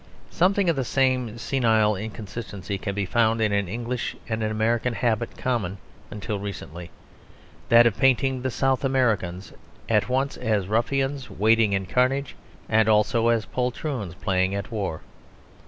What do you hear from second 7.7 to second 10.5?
of painting the South Americans at once